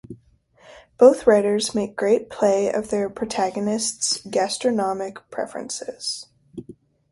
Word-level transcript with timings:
Both 0.97 1.27
writers 1.27 1.75
make 1.75 1.95
great 1.95 2.27
play 2.31 2.73
of 2.73 2.89
their 2.89 3.07
protagonists' 3.07 4.19
gastronomic 4.27 5.29
preferences. 5.29 6.25